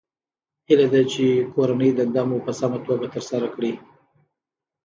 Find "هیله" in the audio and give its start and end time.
0.67-0.87